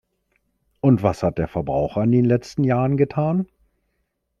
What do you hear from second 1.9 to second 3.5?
in den letzten Jahren getan?